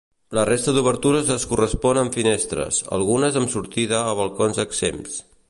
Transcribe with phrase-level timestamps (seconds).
[0.35, 5.23] La resta d'obertures es correspon amb finestres, algunes amb sortida a balcons exempts.